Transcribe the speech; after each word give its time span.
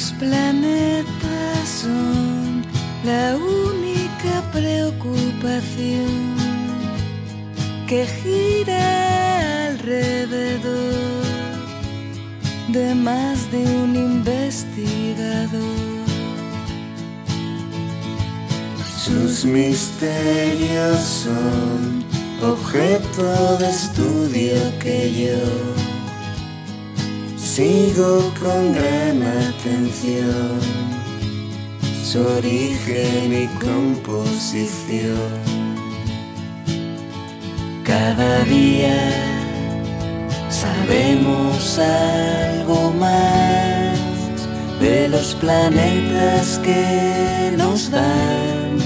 Los 0.00 0.12
planetas 0.12 1.68
son 1.82 2.64
la 3.04 3.36
única 3.36 4.40
preocupación 4.50 6.06
que 7.86 8.06
gira 8.06 9.66
alrededor 9.66 10.94
de 12.68 12.94
más 12.94 13.52
de 13.52 13.58
un 13.58 13.94
investigador. 13.94 15.60
Sus 19.04 19.44
misterios 19.44 20.98
son 20.98 22.06
objeto 22.42 23.58
de 23.58 23.68
estudio 23.68 24.78
que 24.78 25.26
yo 25.26 25.89
sigo 27.50 28.32
con 28.40 28.72
gran 28.74 29.20
atención 29.24 30.60
su 32.04 32.20
origen 32.20 33.32
y 33.42 33.46
composición. 33.58 35.32
Cada 37.82 38.44
día 38.44 39.00
sabemos 40.48 41.80
algo 41.80 42.92
más 42.92 43.98
de 44.80 45.08
los 45.08 45.34
planetas 45.34 46.60
que 46.60 47.52
nos 47.56 47.90
dan 47.90 48.78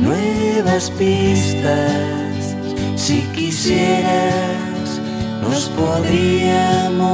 nuevas 0.00 0.90
pistas. 0.92 2.56
Si 2.96 3.20
quisieras, 3.34 4.65
nos 5.48 5.68
podríamos 5.68 7.04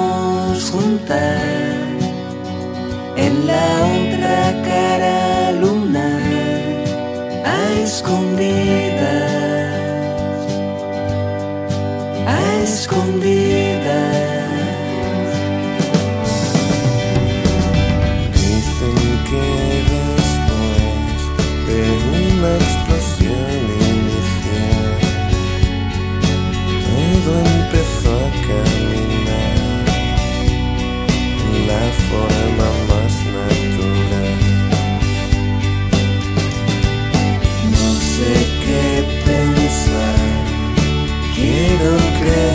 juntar 0.71 1.43
en 3.17 3.47
la 3.47 3.67
otra 3.99 4.63
cara 4.69 5.53
lunar 5.53 6.23
a 7.45 7.57
escondidas. 7.85 9.33
A 12.27 12.39
escondidas. 12.63 14.13
Dicen 18.33 18.99
que 19.29 19.47
después 19.93 21.21
de 21.67 21.81
una 22.39 22.51
explosión 22.57 23.12
creer 42.23 42.52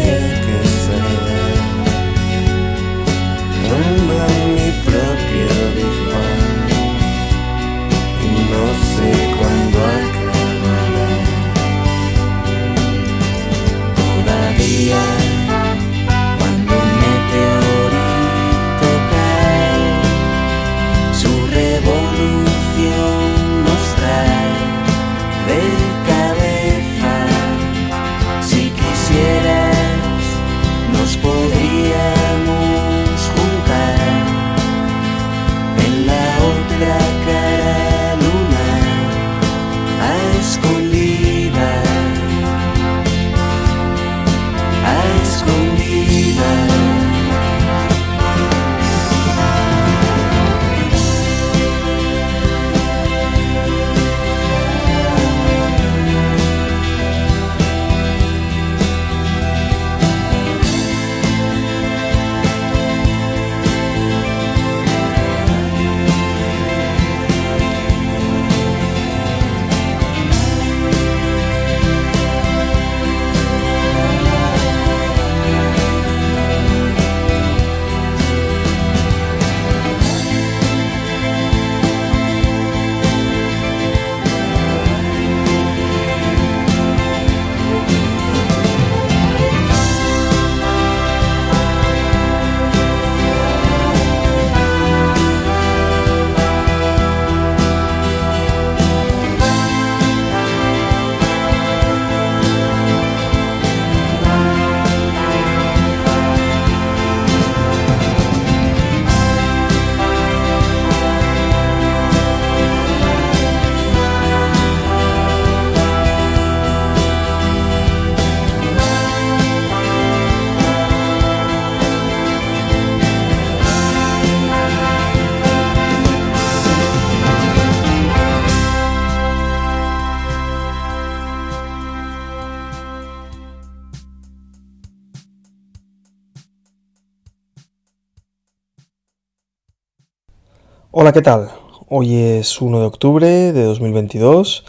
Hola, 141.07 141.13
¿qué 141.13 141.21
tal? 141.21 141.51
Hoy 141.87 142.15
es 142.15 142.59
1 142.59 142.81
de 142.81 142.85
octubre 142.85 143.53
de 143.53 143.63
2022 143.63 144.65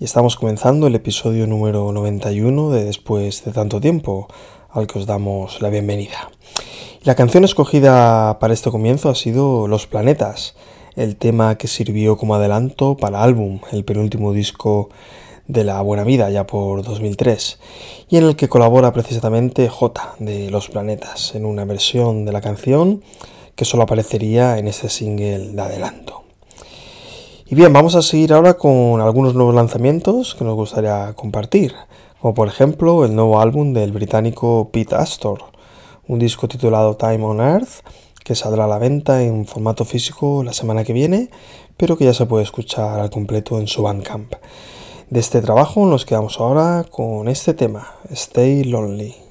y 0.00 0.04
estamos 0.04 0.34
comenzando 0.34 0.88
el 0.88 0.96
episodio 0.96 1.46
número 1.46 1.92
91 1.92 2.70
de 2.70 2.84
Después 2.84 3.44
de 3.44 3.52
tanto 3.52 3.80
tiempo, 3.80 4.26
al 4.68 4.88
que 4.88 4.98
os 4.98 5.06
damos 5.06 5.62
la 5.62 5.70
bienvenida. 5.70 6.28
La 7.04 7.14
canción 7.14 7.44
escogida 7.44 8.40
para 8.40 8.52
este 8.52 8.72
comienzo 8.72 9.10
ha 9.10 9.14
sido 9.14 9.68
Los 9.68 9.86
Planetas, 9.86 10.56
el 10.96 11.14
tema 11.14 11.56
que 11.56 11.68
sirvió 11.68 12.16
como 12.16 12.34
adelanto 12.34 12.96
para 12.96 13.22
álbum, 13.22 13.60
el 13.70 13.84
penúltimo 13.84 14.32
disco 14.32 14.88
de 15.46 15.62
La 15.62 15.80
Buena 15.82 16.02
Vida, 16.02 16.28
ya 16.30 16.48
por 16.48 16.82
2003, 16.82 17.60
y 18.08 18.16
en 18.16 18.24
el 18.24 18.34
que 18.34 18.48
colabora 18.48 18.92
precisamente 18.92 19.68
J 19.68 20.16
de 20.18 20.50
Los 20.50 20.68
Planetas, 20.68 21.36
en 21.36 21.46
una 21.46 21.64
versión 21.64 22.24
de 22.24 22.32
la 22.32 22.40
canción 22.40 23.02
que 23.56 23.64
solo 23.64 23.82
aparecería 23.82 24.58
en 24.58 24.68
este 24.68 24.88
single 24.88 25.52
de 25.52 25.62
adelanto. 25.62 26.22
Y 27.48 27.54
bien, 27.54 27.72
vamos 27.72 27.94
a 27.94 28.02
seguir 28.02 28.32
ahora 28.32 28.54
con 28.54 29.00
algunos 29.00 29.34
nuevos 29.34 29.54
lanzamientos 29.54 30.34
que 30.34 30.44
nos 30.44 30.54
gustaría 30.54 31.12
compartir, 31.14 31.74
como 32.20 32.34
por 32.34 32.48
ejemplo 32.48 33.04
el 33.04 33.14
nuevo 33.14 33.40
álbum 33.40 33.72
del 33.72 33.92
británico 33.92 34.68
Pete 34.72 34.96
Astor, 34.96 35.38
un 36.08 36.18
disco 36.18 36.48
titulado 36.48 36.96
Time 36.96 37.24
on 37.24 37.40
Earth, 37.40 37.84
que 38.24 38.34
saldrá 38.34 38.64
a 38.64 38.68
la 38.68 38.78
venta 38.78 39.22
en 39.22 39.46
formato 39.46 39.84
físico 39.84 40.42
la 40.42 40.52
semana 40.52 40.82
que 40.82 40.92
viene, 40.92 41.30
pero 41.76 41.96
que 41.96 42.04
ya 42.04 42.14
se 42.14 42.26
puede 42.26 42.42
escuchar 42.42 42.98
al 42.98 43.10
completo 43.10 43.58
en 43.58 43.68
su 43.68 43.82
Bandcamp. 43.82 44.34
De 45.10 45.20
este 45.20 45.40
trabajo 45.40 45.86
nos 45.86 46.04
quedamos 46.04 46.40
ahora 46.40 46.84
con 46.90 47.28
este 47.28 47.54
tema, 47.54 47.94
Stay 48.10 48.64
Lonely. 48.64 49.25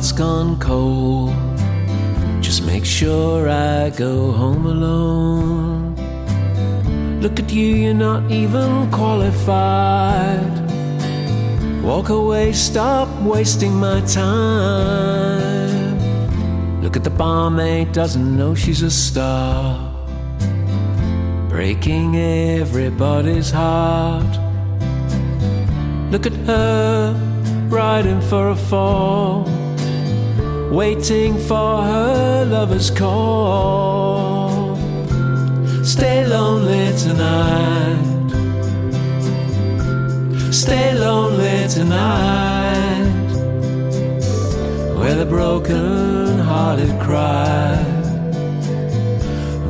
Heart's 0.00 0.12
gone 0.12 0.58
cold. 0.58 1.34
Just 2.40 2.64
make 2.64 2.86
sure 2.86 3.50
I 3.50 3.90
go 3.90 4.32
home 4.32 4.64
alone. 4.64 5.94
Look 7.20 7.38
at 7.38 7.52
you, 7.52 7.66
you're 7.66 7.92
not 7.92 8.30
even 8.30 8.90
qualified. 8.90 10.56
Walk 11.82 12.08
away, 12.08 12.52
stop 12.54 13.08
wasting 13.20 13.74
my 13.74 14.00
time. 14.06 14.40
Look 16.80 16.96
at 16.96 17.04
the 17.04 17.10
barmaid, 17.10 17.92
doesn't 17.92 18.34
know 18.38 18.54
she's 18.54 18.80
a 18.80 18.90
star. 18.90 19.76
Breaking 21.50 22.16
everybody's 22.16 23.50
heart. 23.50 24.34
Look 26.10 26.24
at 26.24 26.32
her 26.46 27.12
riding 27.68 28.22
for 28.22 28.48
a 28.48 28.56
fall, 28.56 29.44
waiting 30.70 31.36
for 31.36 31.82
her 31.82 32.44
lover's 32.44 32.90
call. 32.90 34.76
Stay 35.84 36.24
lonely 36.24 36.96
tonight, 36.96 38.30
stay 40.52 40.94
lonely 40.94 41.66
tonight, 41.68 43.32
where 44.96 45.16
the 45.16 45.26
broken 45.26 46.38
hearted 46.38 47.00
cry. 47.00 47.84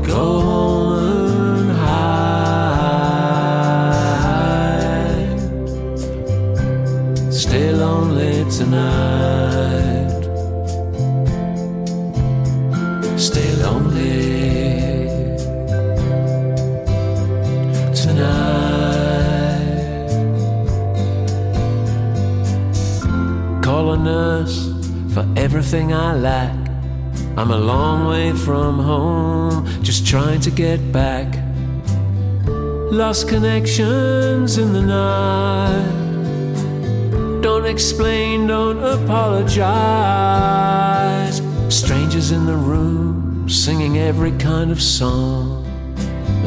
Go 0.06 0.41
home. 0.41 0.69
I'm 27.40 27.50
a 27.50 27.58
long 27.58 28.06
way 28.06 28.32
from 28.32 28.78
home, 28.78 29.66
just 29.82 30.06
trying 30.06 30.40
to 30.42 30.50
get 30.50 30.92
back. 30.92 31.26
Lost 32.92 33.28
connections 33.28 34.58
in 34.58 34.72
the 34.72 34.82
night 34.82 36.00
don't 37.40 37.64
explain, 37.64 38.46
don't 38.46 38.82
apologize. 38.82 39.60
Strangers 41.69 42.32
in 42.32 42.44
the 42.46 42.56
room 42.56 43.48
singing 43.48 43.98
every 43.98 44.32
kind 44.32 44.70
of 44.70 44.82
song. 44.82 45.64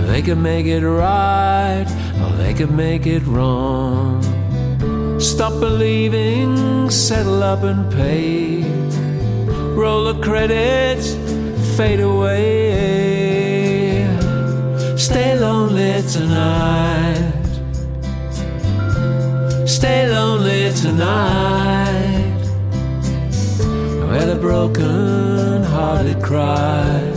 They 0.08 0.22
could 0.22 0.38
make 0.38 0.68
it 0.68 0.88
right, 0.88 1.88
or 2.22 2.32
they 2.38 2.54
could 2.54 2.72
make 2.72 3.08
it 3.08 3.24
wrong. 3.26 4.22
Stop 5.20 5.60
believing, 5.60 6.90
settle 6.90 7.42
up 7.42 7.64
and 7.64 7.92
pay. 7.92 8.43
Roll 9.84 10.14
the 10.14 10.22
credits, 10.22 11.08
fade 11.76 12.00
away. 12.00 12.40
Stay 14.96 15.38
lonely 15.38 16.02
tonight 16.04 17.34
stay 19.66 20.08
lonely 20.08 20.72
tonight 20.74 22.44
where 24.08 24.26
the 24.26 24.38
broken 24.40 25.62
hearted 25.64 26.24
cry 26.24 27.13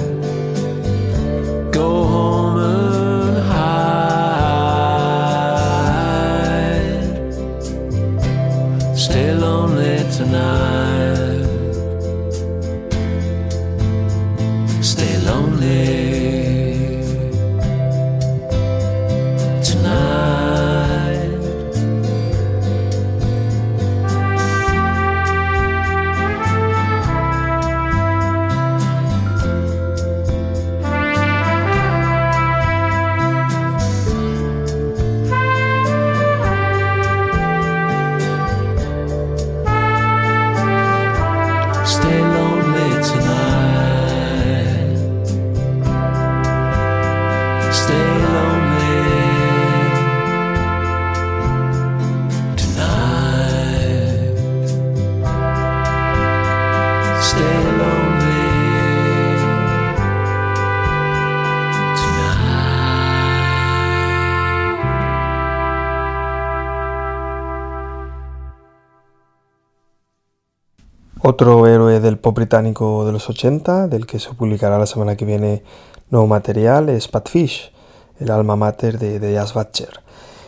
Otro 71.36 71.66
héroe 71.66 72.00
del 72.00 72.16
pop 72.16 72.34
británico 72.34 73.04
de 73.04 73.12
los 73.12 73.28
80, 73.28 73.88
del 73.88 74.06
que 74.06 74.18
se 74.18 74.32
publicará 74.32 74.78
la 74.78 74.86
semana 74.86 75.16
que 75.16 75.26
viene 75.26 75.62
nuevo 76.08 76.26
material, 76.26 76.88
es 76.88 77.08
Pat 77.08 77.28
Fish, 77.28 77.74
el 78.18 78.30
alma 78.30 78.56
mater 78.56 78.98
de, 78.98 79.20
de 79.20 79.34
Jazz 79.34 79.52
Butcher, 79.52 80.00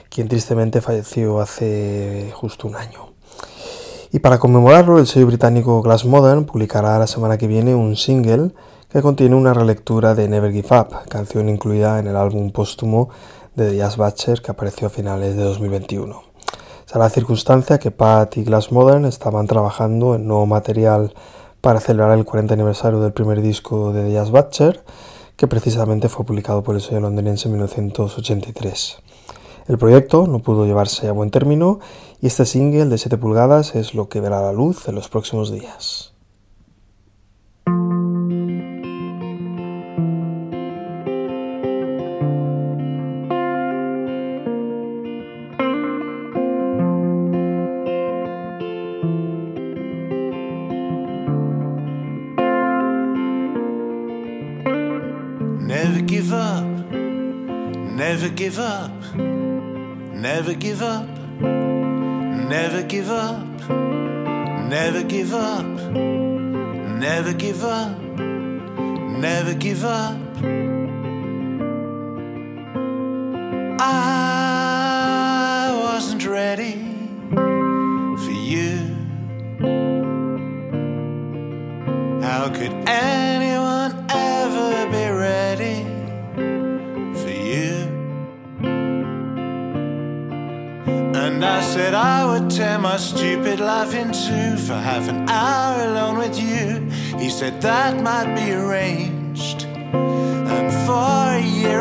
quien 0.09 0.28
tristemente 0.28 0.80
falleció 0.80 1.42
hace 1.42 2.33
justo 2.35 2.66
un 2.66 2.76
año. 2.76 3.11
Y 4.12 4.21
para 4.21 4.38
conmemorarlo, 4.38 4.99
el 4.99 5.07
sello 5.07 5.26
británico 5.26 5.83
Glass 5.83 6.07
Modern 6.07 6.47
publicará 6.47 6.99
la 6.99 7.07
semana 7.07 7.37
que 7.37 7.49
viene 7.49 7.75
un 7.75 7.95
single 7.95 8.52
que 8.90 9.02
contiene 9.02 9.37
una 9.37 9.52
relectura 9.52 10.14
de 10.14 10.26
Never 10.26 10.52
Give 10.52 10.75
Up, 10.75 11.07
canción 11.11 11.50
incluida 11.50 11.99
en 11.99 12.07
el 12.07 12.16
álbum 12.16 12.50
póstumo 12.50 13.11
de 13.54 13.76
Jazz 13.76 13.99
Butcher 13.99 14.40
que 14.40 14.52
apareció 14.52 14.87
a 14.87 14.90
finales 14.90 15.37
de 15.37 15.42
2021. 15.42 16.27
Se 16.90 16.99
la 16.99 17.11
circunstancia 17.11 17.78
que 17.78 17.90
Pat 17.90 18.38
y 18.38 18.45
Glass 18.45 18.73
Modern 18.73 19.04
estaban 19.04 19.47
trabajando 19.47 20.14
en 20.14 20.26
nuevo 20.26 20.47
material 20.47 21.12
para 21.61 21.80
celebrar 21.80 22.16
el 22.16 22.25
40 22.25 22.54
aniversario 22.54 22.99
del 23.00 23.12
primer 23.12 23.42
disco 23.42 23.92
de 23.92 24.11
Jazz 24.11 24.30
Butcher, 24.30 24.83
que 25.37 25.47
precisamente 25.47 26.09
fue 26.09 26.25
publicado 26.25 26.62
por 26.62 26.76
el 26.76 26.80
sello 26.80 27.00
londinense 27.00 27.49
en 27.49 27.57
1983. 27.57 29.02
El 29.66 29.76
proyecto 29.76 30.26
no 30.26 30.38
pudo 30.38 30.64
llevarse 30.64 31.09
a 31.09 31.12
buen 31.12 31.30
término 31.30 31.78
y 32.23 32.26
este 32.26 32.47
single 32.47 32.87
de 32.87 32.97
7 32.97 33.18
pulgadas 33.18 33.75
es 33.75 33.92
lo 33.92 34.09
que 34.09 34.23
verá 34.23 34.40
la 34.40 34.52
luz 34.54 34.88
en 34.88 34.95
los 34.95 35.11
próximos 35.11 35.52
días. 35.52 36.14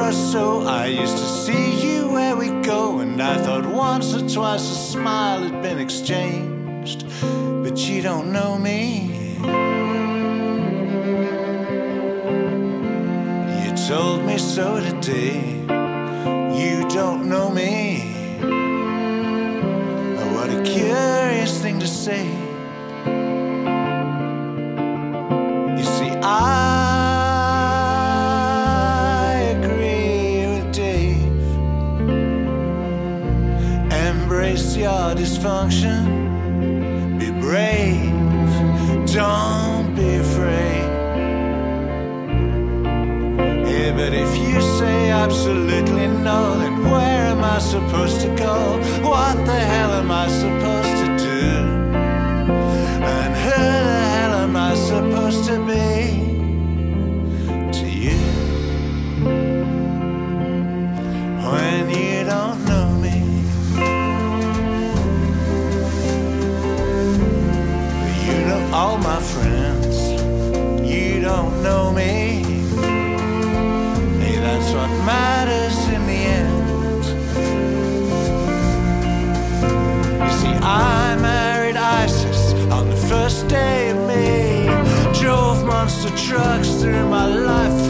Or 0.07 0.13
so, 0.13 0.61
I 0.61 0.85
used 0.85 1.17
to 1.17 1.23
see 1.25 1.85
you 1.85 2.07
where 2.07 2.35
we 2.37 2.47
go. 2.61 2.99
And 2.99 3.21
I 3.21 3.35
thought 3.43 3.65
once 3.65 4.13
or 4.15 4.27
twice 4.29 4.61
a 4.61 4.75
smile 4.75 5.43
had 5.43 5.61
been 5.61 5.79
exchanged. 5.79 7.05
But 7.63 7.77
you 7.77 8.01
don't 8.01 8.31
know 8.31 8.57
me. 8.57 9.35
You 13.61 13.69
told 13.87 14.23
me 14.23 14.37
so 14.37 14.79
today. 14.79 15.41
You 16.61 16.87
don't 16.87 17.27
know 17.27 17.49
me. 17.49 18.13
What 20.33 20.49
a 20.49 20.63
curious 20.63 21.61
thing 21.61 21.79
to 21.79 21.87
say. 21.87 22.46
Dysfunction. 35.37 37.19
Be 37.19 37.31
brave. 37.31 38.11
Don't 39.13 39.95
be 39.95 40.15
afraid. 40.15 40.87
Yeah, 43.67 43.91
but 43.95 44.13
if 44.13 44.35
you 44.37 44.61
say 44.61 45.09
absolutely 45.09 46.07
no, 46.07 46.57
then 46.59 46.83
where 46.83 47.25
am 47.33 47.43
I 47.43 47.59
supposed 47.59 48.21
to 48.21 48.27
go? 48.35 48.77
What 49.07 49.45
the 49.45 49.59
hell 49.59 49.91
am 49.91 50.11
I 50.11 50.27
supposed 50.27 50.95
to 51.03 51.07
do? 51.17 51.47
And 53.13 53.35
who 53.35 53.61
the 53.89 54.01
hell 54.13 54.33
am 54.43 54.55
I 54.55 54.75
supposed 54.75 55.45
to 55.45 55.65
be 55.65 56.06
know 71.63 71.91
me. 71.91 72.43
Hey, 74.21 74.37
that's 74.39 74.69
what 74.73 74.89
matters 75.05 75.77
in 75.95 76.05
the 76.05 76.21
end. 76.39 77.05
You 80.23 80.31
see, 80.39 80.55
I 80.63 81.15
married 81.21 81.77
Isis 81.77 82.53
on 82.71 82.89
the 82.89 82.95
first 82.95 83.47
day 83.47 83.89
of 83.91 83.97
May. 84.07 84.67
Drove 85.19 85.63
monster 85.65 86.09
trucks 86.17 86.69
through 86.81 87.07
my 87.09 87.25
life, 87.25 87.86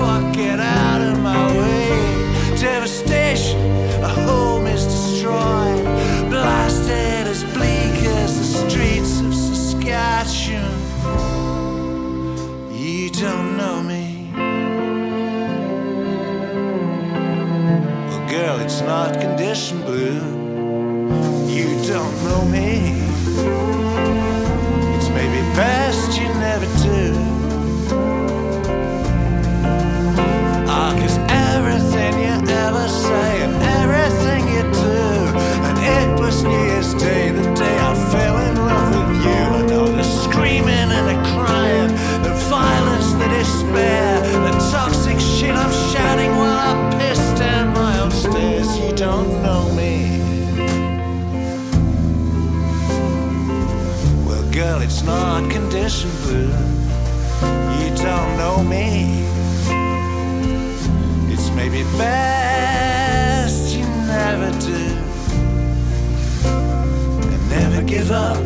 condition 55.87 56.11
blue. 56.23 56.51
You 57.79 57.95
don't 57.95 58.37
know 58.37 58.61
me. 58.61 59.23
It's 61.31 61.49
maybe 61.51 61.83
best 61.97 63.73
you 63.77 63.85
never 63.85 64.51
do. 64.59 64.83
And 67.31 67.49
never 67.49 67.83
give 67.83 68.11
up. 68.11 68.43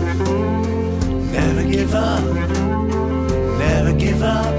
Never 1.32 1.64
give 1.64 1.96
up. 1.96 2.24
Never 3.58 3.94
give 3.94 4.22
up. 4.22 4.54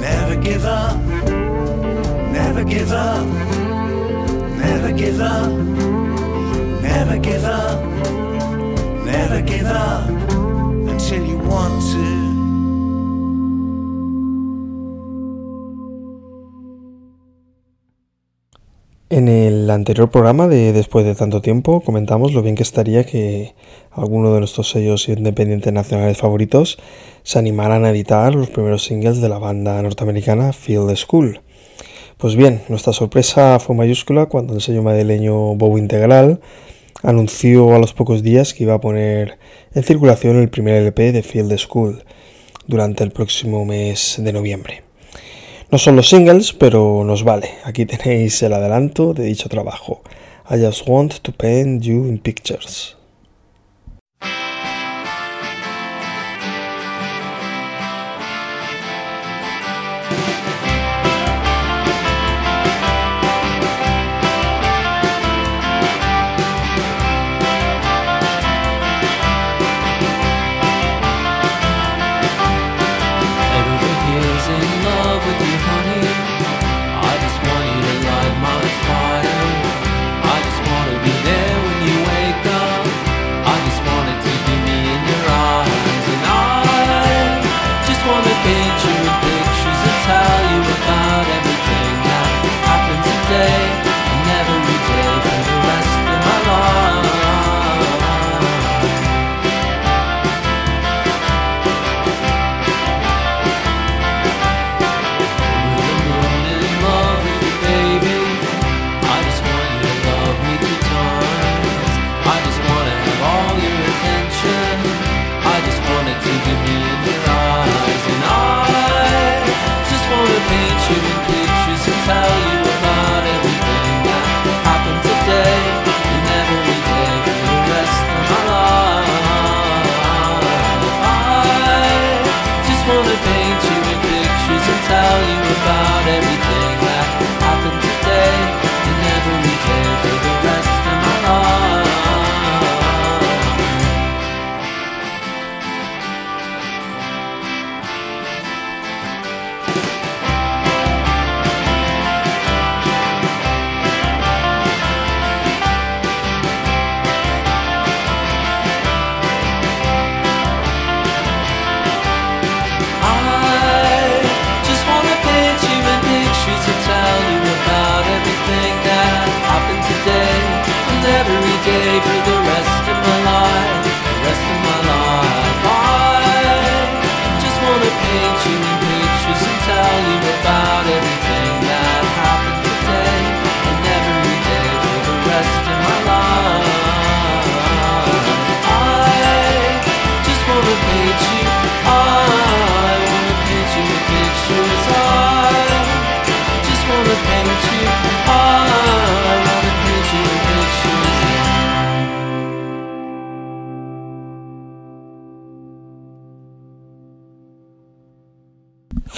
Never 0.00 0.36
give 0.40 0.64
up. 0.64 0.96
Never 2.32 2.64
give 2.64 2.92
up. 2.92 3.26
Never 4.56 4.92
give 4.92 5.20
up. 5.20 5.52
Never 6.82 7.18
give 7.18 7.44
up. 7.44 7.84
Never 9.04 9.42
give 9.42 9.66
up 9.66 10.49
En 19.08 19.26
el 19.26 19.68
anterior 19.70 20.08
programa 20.08 20.46
de 20.46 20.72
Después 20.72 21.04
de 21.04 21.16
tanto 21.16 21.42
tiempo 21.42 21.80
comentamos 21.80 22.32
lo 22.32 22.42
bien 22.42 22.54
que 22.54 22.62
estaría 22.62 23.02
que 23.04 23.56
alguno 23.90 24.32
de 24.32 24.38
nuestros 24.38 24.70
sellos 24.70 25.08
independientes 25.08 25.72
nacionales 25.72 26.16
favoritos 26.16 26.78
se 27.24 27.40
animaran 27.40 27.84
a 27.84 27.90
editar 27.90 28.32
los 28.36 28.50
primeros 28.50 28.84
singles 28.84 29.20
de 29.20 29.28
la 29.28 29.38
banda 29.38 29.82
norteamericana 29.82 30.52
Field 30.52 30.94
School. 30.94 31.40
Pues 32.18 32.36
bien, 32.36 32.62
nuestra 32.68 32.92
sorpresa 32.92 33.58
fue 33.58 33.74
mayúscula 33.74 34.26
cuando 34.26 34.54
el 34.54 34.60
sello 34.60 34.84
madrileño 34.84 35.56
Bow 35.56 35.76
Integral 35.76 36.38
anunció 37.02 37.74
a 37.74 37.78
los 37.78 37.92
pocos 37.92 38.22
días 38.22 38.54
que 38.54 38.64
iba 38.64 38.74
a 38.74 38.80
poner 38.80 39.38
en 39.74 39.82
circulación 39.82 40.36
el 40.36 40.48
primer 40.48 40.74
LP 40.74 41.12
de 41.12 41.22
Field 41.22 41.56
School 41.58 42.04
durante 42.66 43.04
el 43.04 43.10
próximo 43.10 43.64
mes 43.64 44.16
de 44.18 44.32
noviembre. 44.32 44.82
No 45.70 45.78
son 45.78 45.96
los 45.96 46.08
singles, 46.08 46.52
pero 46.52 47.04
nos 47.04 47.22
vale. 47.22 47.50
Aquí 47.64 47.86
tenéis 47.86 48.42
el 48.42 48.52
adelanto 48.52 49.14
de 49.14 49.24
dicho 49.24 49.48
trabajo. 49.48 50.02
I 50.50 50.60
just 50.60 50.88
want 50.88 51.20
to 51.22 51.32
paint 51.32 51.82
you 51.82 52.06
in 52.06 52.18
pictures. 52.18 52.99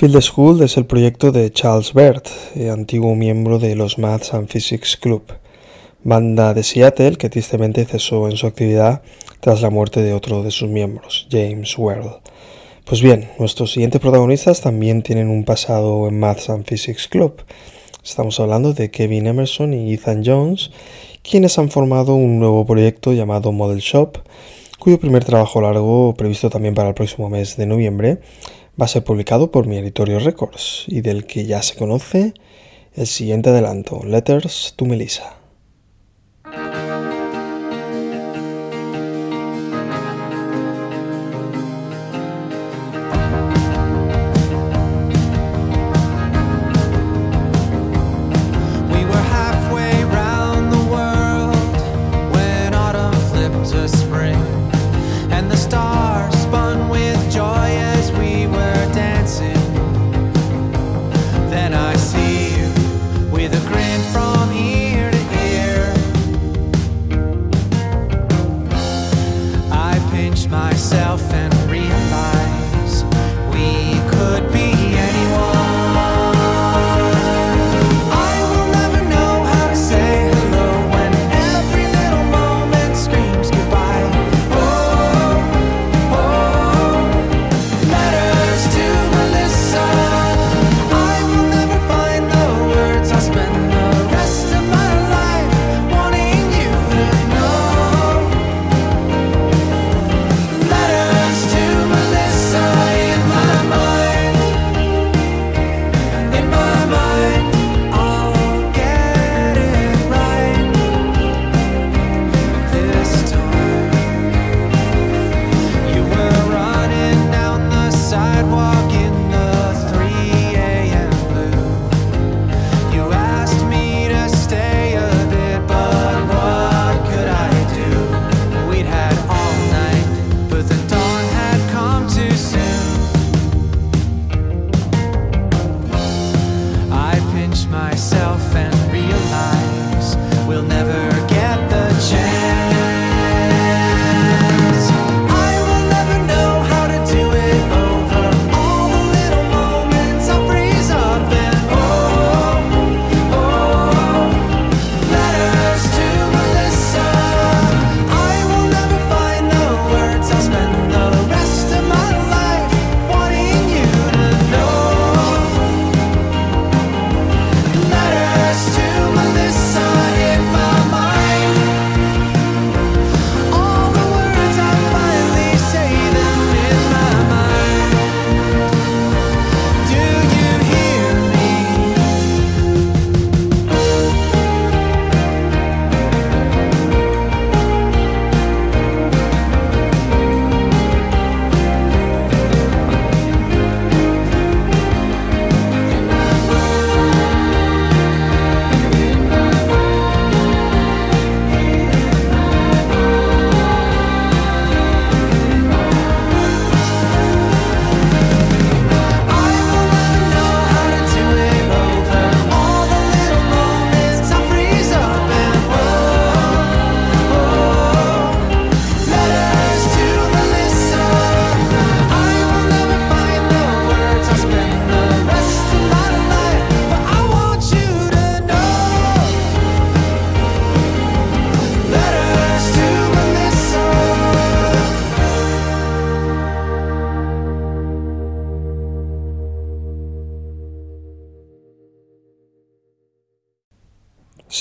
Field 0.03 0.21
School 0.21 0.63
es 0.63 0.77
el 0.77 0.85
proyecto 0.85 1.31
de 1.31 1.53
Charles 1.53 1.93
Baird, 1.93 2.25
eh, 2.57 2.71
antiguo 2.71 3.15
miembro 3.15 3.61
de 3.61 3.77
los 3.77 3.99
Maths 3.99 4.35
and 4.35 4.49
Physics 4.49 4.97
Club, 4.97 5.23
banda 6.03 6.55
de 6.55 6.65
Seattle 6.65 7.15
que 7.15 7.31
tristemente 7.31 7.85
cesó 7.85 8.29
en 8.29 8.37
su 8.37 8.49
actividad 8.49 9.03
tras 9.39 9.63
la 9.63 9.71
muerte 9.71 10.03
de 10.03 10.13
otro 10.13 10.43
de 10.43 10.51
sus 10.51 10.69
miembros, 10.69 11.29
James 11.31 11.79
Worrell. 11.79 12.17
Pues 12.85 13.01
bien, 13.01 13.29
nuestros 13.39 13.71
siguientes 13.71 14.01
protagonistas 14.01 14.61
también 14.61 15.05
tienen 15.05 15.29
un 15.29 15.45
pasado 15.45 16.09
en 16.09 16.19
Maths 16.19 16.51
and 16.51 16.65
Physics 16.65 17.07
Club. 17.07 17.37
Estamos 18.03 18.41
hablando 18.41 18.73
de 18.73 18.91
Kevin 18.91 19.29
Emerson 19.29 19.73
y 19.73 19.95
Ethan 19.95 20.25
Jones, 20.27 20.73
quienes 21.23 21.57
han 21.61 21.71
formado 21.71 22.17
un 22.17 22.41
nuevo 22.41 22.67
proyecto 22.67 23.13
llamado 23.13 23.53
Model 23.53 23.79
Shop, 23.79 24.19
cuyo 24.81 24.99
primer 24.99 25.25
trabajo 25.25 25.61
largo, 25.61 26.17
previsto 26.17 26.51
también 26.51 26.75
para 26.75 26.89
el 26.89 26.95
próximo 26.97 27.31
mes 27.31 27.57
de 27.57 27.67
noviembre, 27.67 28.19
va 28.83 28.87
a 28.87 28.89
ser 28.89 29.05
publicado 29.05 29.53
por 29.53 29.69
mi 29.69 29.77
editorio 29.77 30.19
Records 30.19 30.87
y 30.89 31.03
del 31.03 31.25
que 31.25 31.47
ya 31.47 31.63
se 31.63 31.77
conoce 31.77 32.35
el 32.95 33.07
siguiente 33.07 33.51
adelanto, 33.51 34.03
Letters 34.05 34.75
to 34.75 34.87
Melissa. 34.87 35.37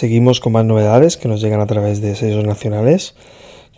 Seguimos 0.02 0.40
con 0.40 0.54
más 0.54 0.66
novedades 0.66 1.16
que 1.16 1.28
nos 1.28 1.42
llegan 1.42 1.62
a 1.62 1.68
través 1.68 2.02
de 2.02 2.16
sellos 2.16 2.44
nacionales, 2.44 3.14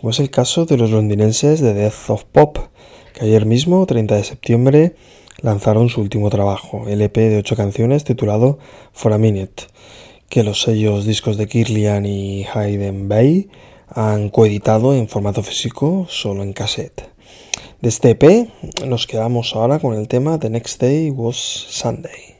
como 0.00 0.08
es 0.08 0.20
el 0.20 0.30
caso 0.30 0.64
de 0.64 0.78
los 0.78 0.90
londinenses 0.90 1.60
de 1.60 1.74
Death 1.74 2.08
of 2.08 2.24
Pop, 2.24 2.56
que 3.12 3.26
ayer 3.26 3.44
mismo, 3.44 3.84
30 3.84 4.16
de 4.16 4.24
septiembre, 4.24 4.94
lanzaron 5.42 5.90
su 5.90 6.00
último 6.00 6.30
trabajo, 6.30 6.88
el 6.88 7.02
EP 7.02 7.14
de 7.14 7.36
8 7.36 7.56
canciones 7.56 8.04
titulado 8.04 8.58
For 8.94 9.12
a 9.12 9.18
Minute, 9.18 9.64
que 10.30 10.44
los 10.44 10.62
sellos 10.62 11.04
discos 11.04 11.36
de 11.36 11.46
Kirlian 11.46 12.06
y 12.06 12.46
Hayden 12.54 13.06
Bay 13.06 13.50
han 13.86 14.30
coeditado 14.30 14.94
en 14.94 15.08
formato 15.08 15.42
físico 15.42 16.06
solo 16.08 16.42
en 16.42 16.54
cassette. 16.54 17.02
De 17.82 17.90
este 17.90 18.12
EP 18.12 18.48
nos 18.86 19.06
quedamos 19.06 19.54
ahora 19.54 19.78
con 19.78 19.92
el 19.92 20.08
tema 20.08 20.38
The 20.38 20.48
Next 20.48 20.80
Day 20.80 21.10
Was 21.10 21.36
Sunday. 21.36 22.33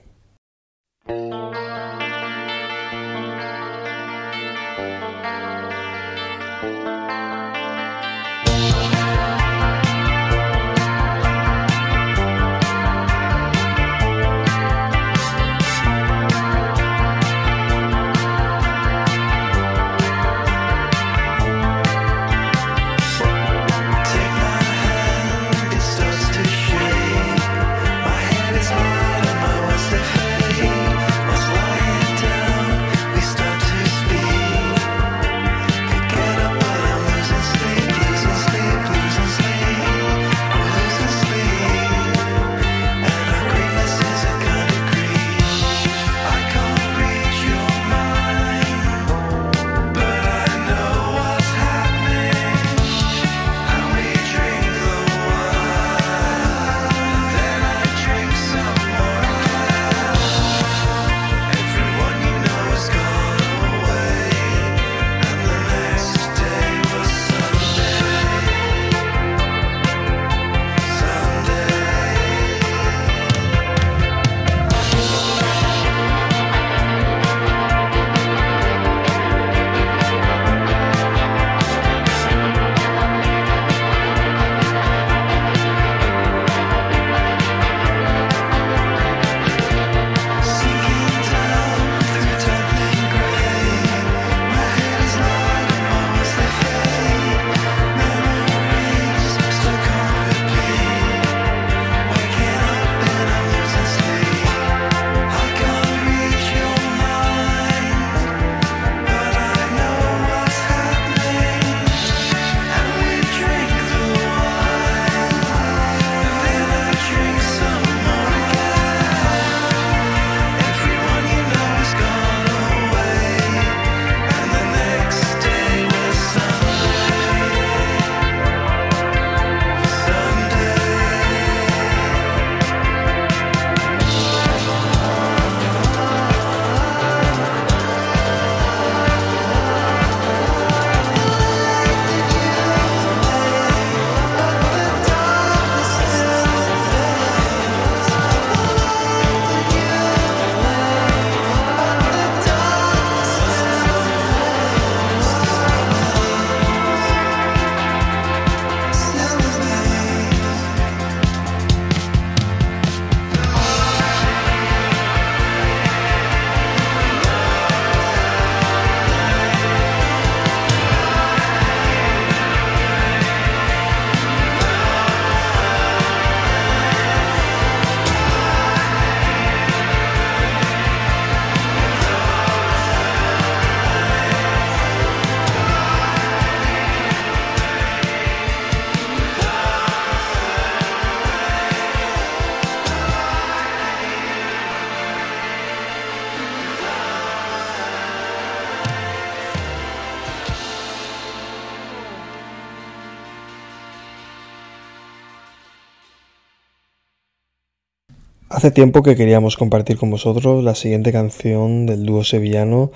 Hace 208.54 208.70
tiempo 208.70 209.02
que 209.02 209.16
queríamos 209.16 209.56
compartir 209.56 209.96
con 209.96 210.10
vosotros 210.10 210.62
la 210.62 210.76
siguiente 210.76 211.10
canción 211.10 211.86
del 211.86 212.06
dúo 212.06 212.22
sevillano 212.22 212.92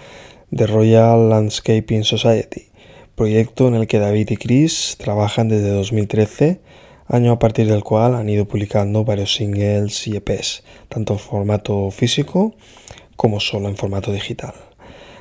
The 0.54 0.68
Royal 0.68 1.30
Landscaping 1.30 2.04
Society, 2.04 2.68
proyecto 3.16 3.66
en 3.66 3.74
el 3.74 3.88
que 3.88 3.98
David 3.98 4.30
y 4.30 4.36
Chris 4.36 4.94
trabajan 5.00 5.48
desde 5.48 5.70
2013, 5.70 6.60
año 7.08 7.32
a 7.32 7.40
partir 7.40 7.66
del 7.66 7.82
cual 7.82 8.14
han 8.14 8.28
ido 8.28 8.46
publicando 8.46 9.04
varios 9.04 9.34
singles 9.34 10.06
y 10.06 10.14
EPs, 10.14 10.62
tanto 10.88 11.14
en 11.14 11.18
formato 11.18 11.90
físico 11.90 12.54
como 13.16 13.40
solo 13.40 13.68
en 13.68 13.76
formato 13.76 14.12
digital. 14.12 14.54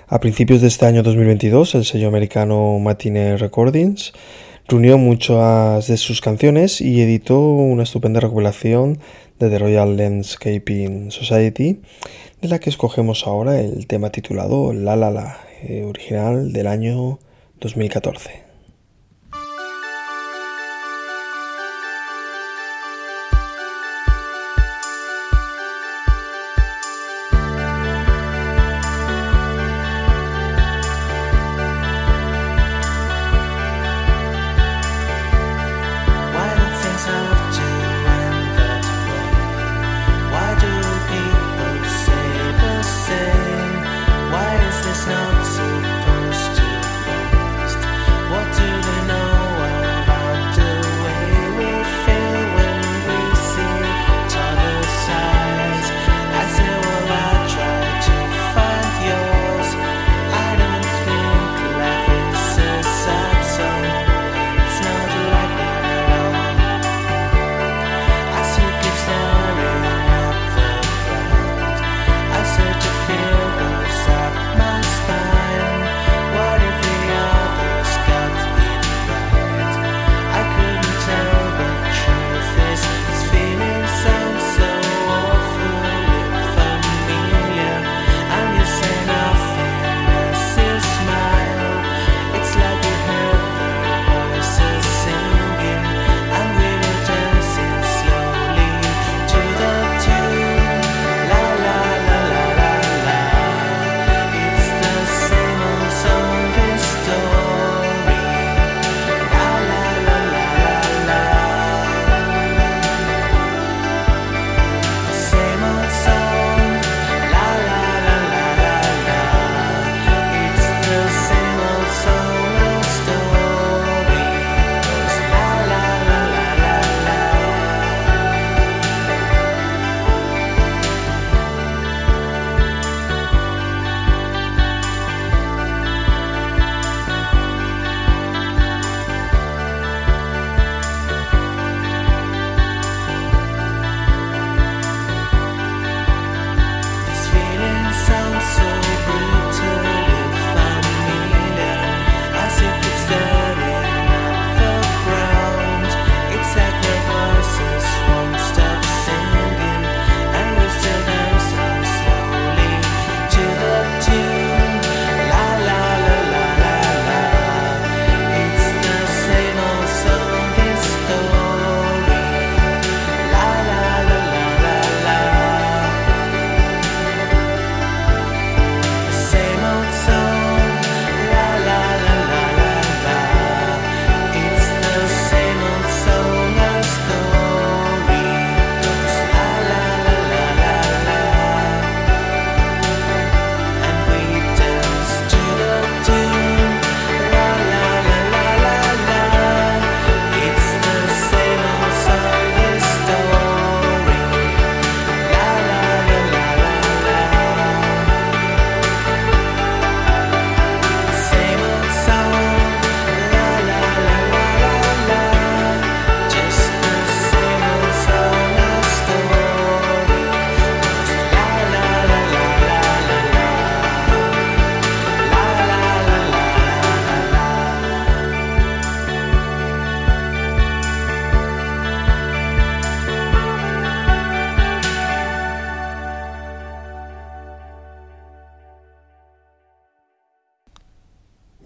A 0.08 0.20
principios 0.20 0.62
de 0.62 0.68
este 0.68 0.86
año 0.86 1.02
2022, 1.02 1.74
el 1.74 1.84
sello 1.84 2.10
americano 2.10 2.78
Matinee 2.78 3.38
Recordings 3.38 4.14
reunió 4.68 4.98
muchas 4.98 5.88
de 5.88 5.98
sus 5.98 6.20
canciones 6.20 6.82
y 6.82 7.02
editó 7.02 7.40
una 7.40 7.84
estupenda 7.84 8.20
recopilación 8.20 9.00
de 9.40 9.50
The 9.50 9.60
Royal 9.60 9.96
Landscaping 9.96 11.12
Society, 11.12 11.80
de 12.42 12.48
la 12.48 12.60
que 12.60 12.70
escogemos 12.70 13.26
ahora 13.26 13.60
el 13.60 13.88
tema 13.88 14.12
titulado 14.12 14.74
La 14.74 14.96
La 14.96 15.10
La, 15.10 15.38
eh, 15.64 15.84
original 15.84 16.52
del 16.52 16.68
año 16.68 17.20
2014. 17.62 18.47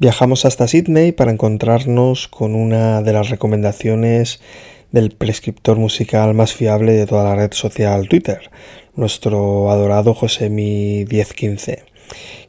Viajamos 0.02 0.46
hasta 0.46 0.68
Sydney 0.68 1.12
para 1.12 1.30
encontrarnos 1.30 2.28
con 2.28 2.56
una 2.56 3.04
de 3.04 3.14
las 3.14 3.30
recomendaciones 3.30 4.42
del 4.92 5.12
prescriptor 5.12 5.78
musical 5.78 6.34
más 6.34 6.56
fiable 6.56 6.94
de 6.94 7.06
toda 7.06 7.24
la 7.24 7.36
red 7.36 7.54
social 7.54 8.10
Twitter, 8.10 8.50
nuestro 8.96 9.70
adorado 9.70 10.16
Josemi 10.16 11.06
1015, 11.06 11.84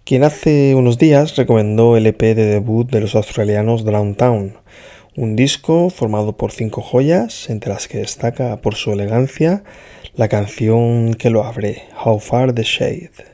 quien 0.03 0.25
hace 0.25 0.75
unos 0.75 0.97
días 0.97 1.37
recomendó 1.37 1.99
el 1.99 2.07
EP 2.07 2.23
de 2.23 2.47
debut 2.47 2.91
de 2.91 3.03
los 3.03 3.15
australianos 3.15 3.85
Downtown, 3.85 4.55
un 5.15 5.37
disco 5.37 5.91
formado 5.91 6.39
por 6.39 6.53
cinco 6.53 6.81
joyas, 6.81 7.51
entre 7.51 7.71
las 7.71 7.87
que 7.87 7.99
destaca 7.99 8.63
por 8.63 8.77
su 8.77 8.93
elegancia 8.93 9.63
la 10.15 10.29
canción 10.29 11.13
que 11.13 11.29
lo 11.29 11.45
abre, 11.45 11.83
How 12.03 12.19
Far 12.19 12.55
the 12.55 12.63
Shade. 12.63 13.32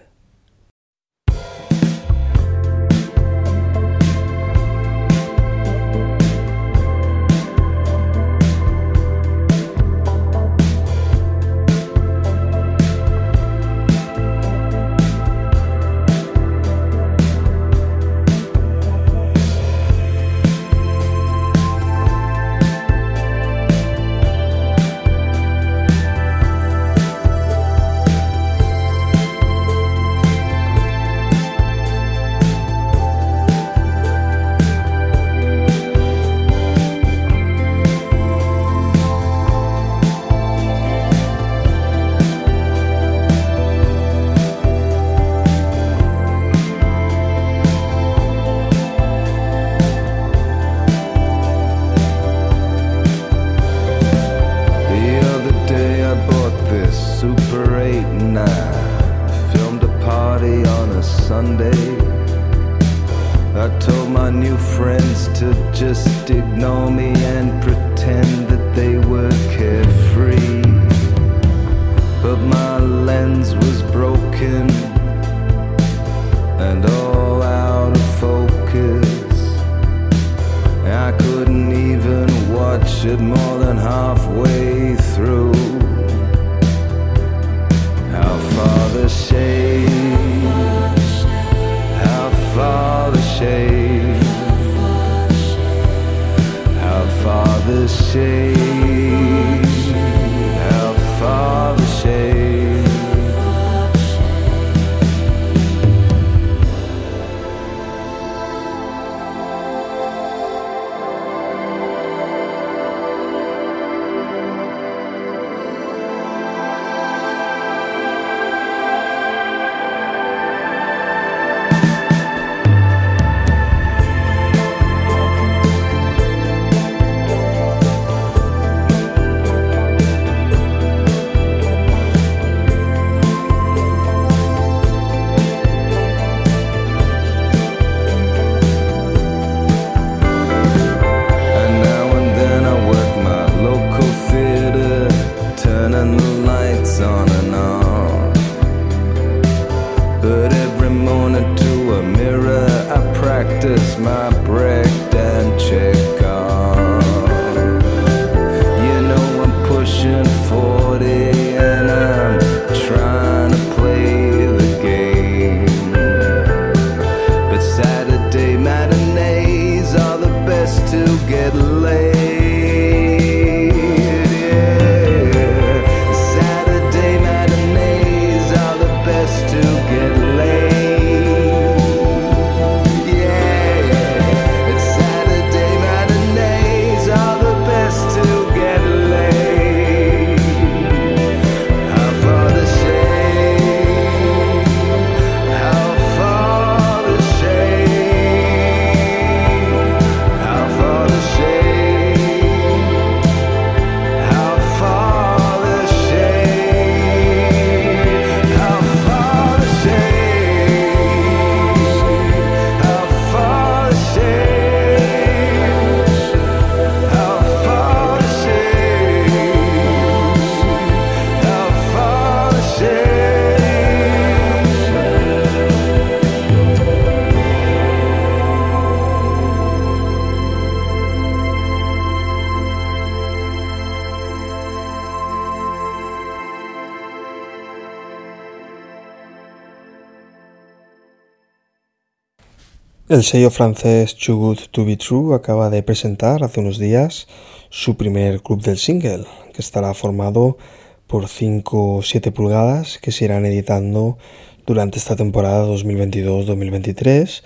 El 243.09 243.25
sello 243.25 243.50
francés 243.50 244.17
Too 244.19 244.37
Good 244.37 244.59
To 244.71 244.85
Be 244.85 244.98
True 244.98 245.35
acaba 245.35 245.71
de 245.71 245.83
presentar 245.83 246.44
hace 246.44 246.61
unos 246.61 246.77
días 246.77 247.27
su 247.71 247.96
primer 247.96 248.42
club 248.42 248.61
del 248.61 248.77
single, 248.77 249.25
que 249.54 249.63
estará 249.63 249.94
formado 249.94 250.59
por 251.06 251.27
5 251.27 251.96
o 251.96 252.02
7 252.02 252.33
pulgadas 252.33 252.98
que 252.98 253.11
se 253.11 253.25
irán 253.25 253.46
editando 253.46 254.19
durante 254.67 254.98
esta 254.98 255.17
temporada 255.17 255.67
2022-2023 255.69 257.44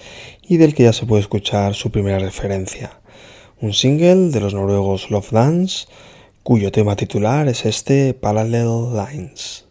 y 0.49 0.57
del 0.57 0.75
que 0.75 0.83
ya 0.83 0.93
se 0.93 1.07
puede 1.07 1.23
escuchar 1.23 1.75
su 1.75 1.93
primera 1.93 2.19
referencia. 2.19 3.01
Un 3.61 3.73
single 3.73 4.31
de 4.31 4.41
los 4.41 4.55
noruegos 4.55 5.13
Love 5.13 5.31
Dance, 5.31 5.87
cuyo 6.43 6.73
tema 6.73 6.97
titular 6.97 7.47
es 7.47 7.67
este 7.67 8.15
Parallel 8.15 8.95
Lines. 8.95 9.67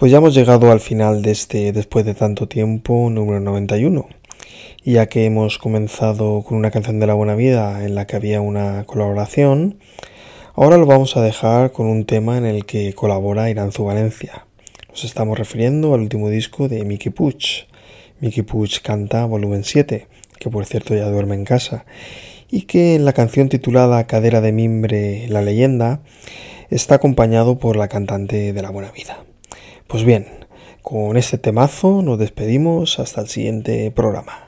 Pues 0.00 0.10
ya 0.10 0.16
hemos 0.16 0.34
llegado 0.34 0.72
al 0.72 0.80
final 0.80 1.20
de 1.20 1.30
este 1.30 1.72
Después 1.72 2.06
de 2.06 2.14
tanto 2.14 2.48
tiempo 2.48 3.10
número 3.10 3.38
91. 3.38 4.08
Y 4.82 4.92
ya 4.92 5.04
que 5.10 5.26
hemos 5.26 5.58
comenzado 5.58 6.42
con 6.42 6.56
una 6.56 6.70
canción 6.70 7.00
de 7.00 7.06
la 7.06 7.12
buena 7.12 7.34
vida 7.34 7.84
en 7.84 7.94
la 7.94 8.06
que 8.06 8.16
había 8.16 8.40
una 8.40 8.84
colaboración, 8.84 9.78
ahora 10.54 10.78
lo 10.78 10.86
vamos 10.86 11.18
a 11.18 11.22
dejar 11.22 11.72
con 11.72 11.86
un 11.86 12.06
tema 12.06 12.38
en 12.38 12.46
el 12.46 12.64
que 12.64 12.94
colabora 12.94 13.50
Iranzu 13.50 13.84
Valencia. 13.84 14.46
Nos 14.88 15.04
estamos 15.04 15.38
refiriendo 15.38 15.92
al 15.92 16.00
último 16.00 16.30
disco 16.30 16.66
de 16.66 16.82
Mickey 16.86 17.12
Puch. 17.12 17.66
Mickey 18.20 18.42
Puch 18.42 18.80
canta 18.80 19.26
volumen 19.26 19.64
7, 19.64 20.06
que 20.38 20.48
por 20.48 20.64
cierto 20.64 20.94
ya 20.94 21.10
duerme 21.10 21.34
en 21.34 21.44
casa, 21.44 21.84
y 22.50 22.62
que 22.62 22.94
en 22.94 23.04
la 23.04 23.12
canción 23.12 23.50
titulada 23.50 24.06
Cadera 24.06 24.40
de 24.40 24.52
Mimbre, 24.52 25.26
la 25.28 25.42
leyenda, 25.42 26.00
está 26.70 26.94
acompañado 26.94 27.58
por 27.58 27.76
la 27.76 27.88
cantante 27.88 28.54
de 28.54 28.62
la 28.62 28.70
buena 28.70 28.92
vida. 28.92 29.24
Pues 29.90 30.04
bien, 30.04 30.28
con 30.82 31.16
este 31.16 31.36
temazo 31.36 32.00
nos 32.00 32.16
despedimos 32.16 33.00
hasta 33.00 33.22
el 33.22 33.28
siguiente 33.28 33.90
programa. 33.90 34.46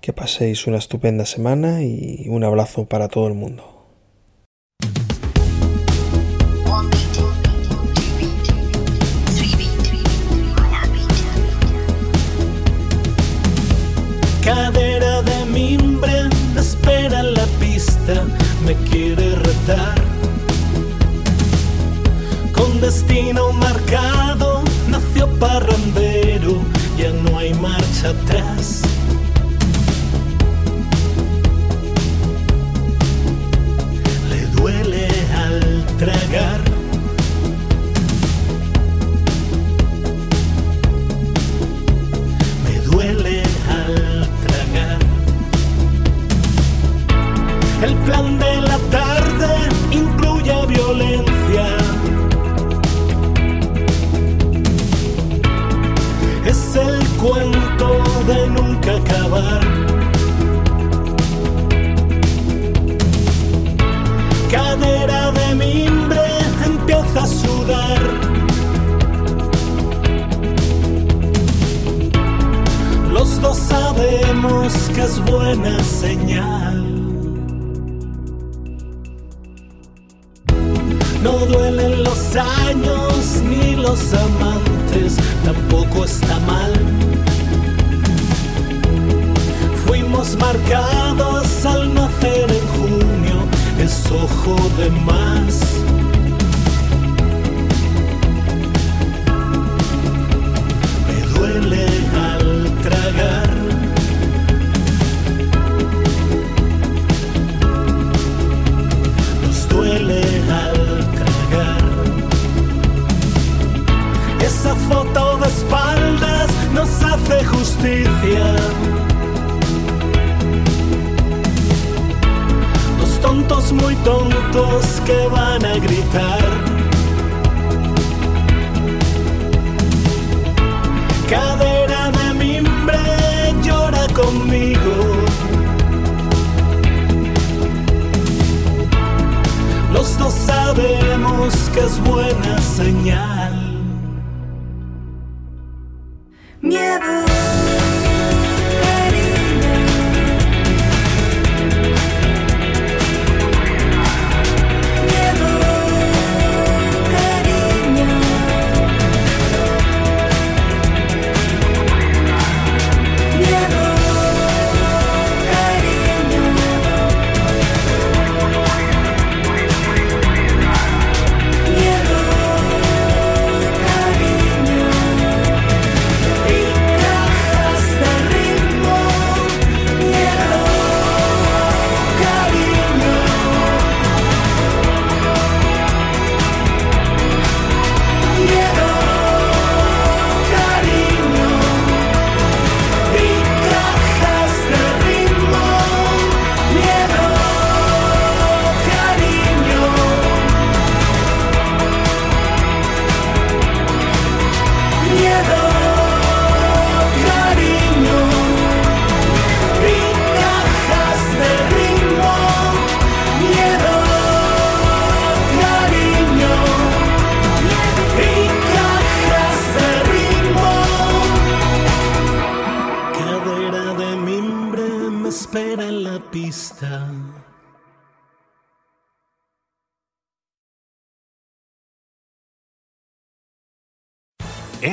Que 0.00 0.14
paséis 0.14 0.66
una 0.66 0.78
estupenda 0.78 1.26
semana 1.26 1.82
y 1.82 2.24
un 2.30 2.44
abrazo 2.44 2.86
para 2.86 3.08
todo 3.08 3.28
el 3.28 3.34
mundo. 3.34 3.62
Cadera 14.42 15.20
de 15.20 15.44
mimbre, 15.44 16.30
espera 16.58 17.20
en 17.20 17.34
la 17.34 17.44
pista, 17.60 18.24
me 18.64 18.74
quiere 18.88 19.34
retar. 19.34 20.00
Con 22.54 22.80
destino 22.80 23.52
parrandero, 25.40 26.62
ya 26.96 27.10
no 27.12 27.38
hay 27.38 27.52
marcha 27.54 28.10
atrás. 28.10 28.79